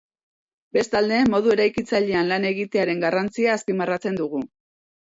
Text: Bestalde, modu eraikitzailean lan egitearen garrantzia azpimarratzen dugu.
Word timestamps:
Bestalde, 0.77 1.19
modu 1.33 1.53
eraikitzailean 1.57 2.33
lan 2.33 2.49
egitearen 2.55 3.07
garrantzia 3.07 3.55
azpimarratzen 3.61 4.23
dugu. 4.25 4.47